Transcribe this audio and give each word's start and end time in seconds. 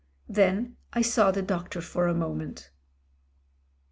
Then 0.27 0.77
I 0.93 1.03
saw 1.03 1.29
the 1.29 1.43
doctor 1.43 1.79
for 1.79 2.07
a 2.07 2.15
moment. 2.15 2.71